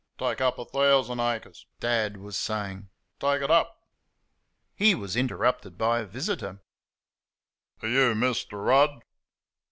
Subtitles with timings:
[0.17, 3.83] "Take up a thousand acres," Dad was saying; "take it up"
[4.83, 6.63] He was interrupted by a visitor.
[7.83, 9.03] "Are you Mister Rudd?"